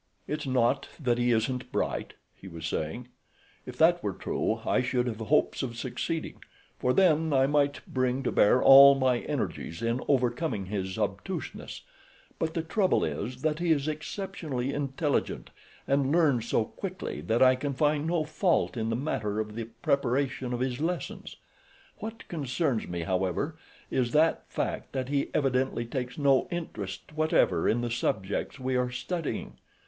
[0.27, 3.09] "It's not that he isn't bright," he was saying;
[3.67, 6.41] "if that were true I should have hopes of succeeding,
[6.79, 11.81] for then I might bring to bear all my energies in overcoming his obtuseness;
[12.39, 15.51] but the trouble is that he is exceptionally intelligent,
[15.87, 19.65] and learns so quickly that I can find no fault in the matter of the
[19.83, 21.35] preparation of his lessons.
[21.99, 23.55] What concerns me, however,
[23.91, 28.89] is the fact that he evidently takes no interest whatever in the subjects we are
[28.89, 29.59] studying.